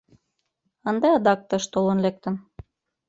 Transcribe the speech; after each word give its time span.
Ынде 0.89 1.07
адак 1.17 1.39
тыш 1.49 1.63
толын 1.73 1.99
лектын. 2.05 2.35